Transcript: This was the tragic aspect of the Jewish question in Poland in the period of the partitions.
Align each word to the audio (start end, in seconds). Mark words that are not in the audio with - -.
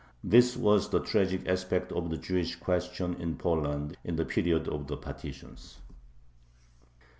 This 0.23 0.57
was 0.57 0.89
the 0.89 0.97
tragic 0.99 1.47
aspect 1.47 1.91
of 1.91 2.09
the 2.09 2.17
Jewish 2.17 2.55
question 2.55 3.13
in 3.21 3.37
Poland 3.37 3.97
in 4.03 4.15
the 4.15 4.25
period 4.25 4.67
of 4.67 4.87
the 4.87 4.97
partitions. 4.97 5.77